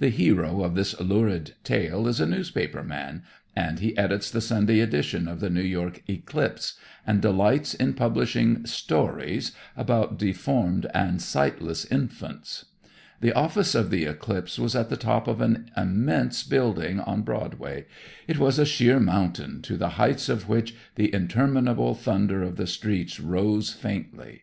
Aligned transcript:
The 0.00 0.10
hero 0.10 0.62
of 0.64 0.74
this 0.74 1.00
lurid 1.00 1.52
tale 1.64 2.06
is 2.06 2.20
a 2.20 2.26
newspaper 2.26 2.82
man, 2.84 3.22
and 3.56 3.78
he 3.78 3.96
edits 3.96 4.30
the 4.30 4.42
Sunday 4.42 4.80
edition 4.80 5.26
of 5.26 5.40
the 5.40 5.48
New 5.48 5.62
York 5.62 6.02
"Eclipse," 6.06 6.74
and 7.06 7.22
delights 7.22 7.72
in 7.72 7.94
publishing 7.94 8.66
"stories" 8.66 9.52
about 9.74 10.18
deformed 10.18 10.88
and 10.92 11.22
sightless 11.22 11.86
infants. 11.86 12.66
"The 13.22 13.32
office 13.32 13.74
of 13.74 13.88
the 13.88 14.04
'Eclipse' 14.04 14.58
was 14.58 14.76
at 14.76 14.90
the 14.90 14.98
top 14.98 15.26
of 15.26 15.40
an 15.40 15.70
immense 15.74 16.42
building 16.42 17.00
on 17.00 17.22
Broadway. 17.22 17.86
It 18.28 18.38
was 18.38 18.58
a 18.58 18.66
sheer 18.66 19.00
mountain 19.00 19.62
to 19.62 19.78
the 19.78 19.96
heights 19.96 20.28
of 20.28 20.50
which 20.50 20.74
the 20.96 21.14
interminable 21.14 21.94
thunder 21.94 22.42
of 22.42 22.56
the 22.58 22.66
streets 22.66 23.18
rose 23.18 23.70
faintly. 23.72 24.42